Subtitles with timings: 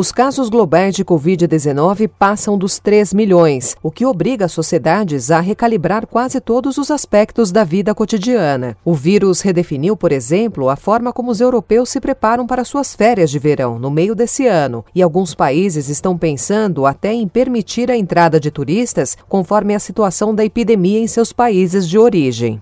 [0.00, 5.40] Os casos globais de Covid-19 passam dos 3 milhões, o que obriga as sociedades a
[5.40, 8.78] recalibrar quase todos os aspectos da vida cotidiana.
[8.82, 13.30] O vírus redefiniu, por exemplo, a forma como os europeus se preparam para suas férias
[13.30, 17.96] de verão no meio desse ano, e alguns países estão pensando até em permitir a
[17.96, 22.58] entrada de turistas conforme a situação da epidemia em seus países de origem.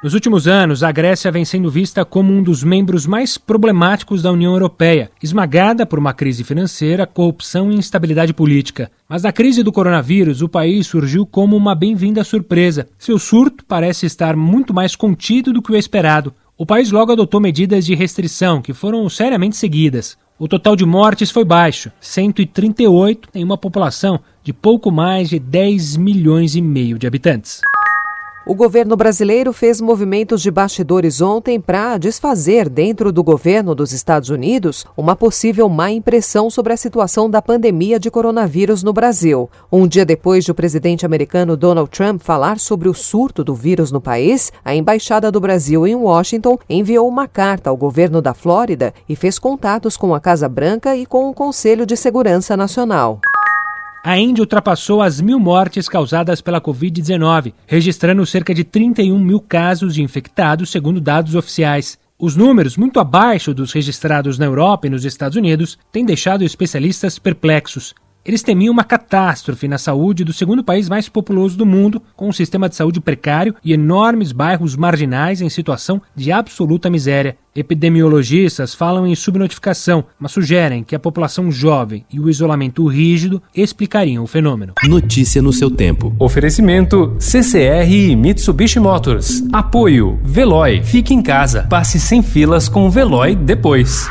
[0.00, 4.30] Nos últimos anos, a Grécia vem sendo vista como um dos membros mais problemáticos da
[4.30, 8.92] União Europeia, esmagada por uma crise financeira, corrupção e instabilidade política.
[9.08, 12.86] Mas na crise do coronavírus, o país surgiu como uma bem-vinda surpresa.
[12.96, 16.32] Seu surto parece estar muito mais contido do que o esperado.
[16.56, 20.16] O país logo adotou medidas de restrição que foram seriamente seguidas.
[20.38, 25.96] O total de mortes foi baixo, 138 em uma população de pouco mais de 10
[25.96, 27.60] milhões e meio de habitantes.
[28.48, 34.30] O governo brasileiro fez movimentos de bastidores ontem para desfazer, dentro do governo dos Estados
[34.30, 39.50] Unidos, uma possível má impressão sobre a situação da pandemia de coronavírus no Brasil.
[39.70, 43.92] Um dia depois de o presidente americano Donald Trump falar sobre o surto do vírus
[43.92, 48.94] no país, a embaixada do Brasil em Washington enviou uma carta ao governo da Flórida
[49.06, 53.20] e fez contatos com a Casa Branca e com o Conselho de Segurança Nacional
[54.08, 59.96] a Índia ultrapassou as mil mortes causadas pela Covid-19, registrando cerca de 31 mil casos
[59.96, 61.98] de infectados, segundo dados oficiais.
[62.18, 67.18] Os números, muito abaixo dos registrados na Europa e nos Estados Unidos, têm deixado especialistas
[67.18, 67.94] perplexos.
[68.28, 72.32] Eles temiam uma catástrofe na saúde do segundo país mais populoso do mundo, com um
[72.32, 77.38] sistema de saúde precário e enormes bairros marginais em situação de absoluta miséria.
[77.56, 84.22] Epidemiologistas falam em subnotificação, mas sugerem que a população jovem e o isolamento rígido explicariam
[84.22, 84.74] o fenômeno.
[84.84, 86.14] Notícia no seu tempo.
[86.18, 89.42] Oferecimento CCR e Mitsubishi Motors.
[89.50, 90.82] Apoio Veloy.
[90.84, 91.62] Fique em casa.
[91.62, 94.06] Passe sem filas com o Veloy depois.